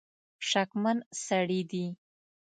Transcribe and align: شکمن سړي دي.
شکمن 0.49 0.97
سړي 1.25 1.61
دي. 1.71 1.85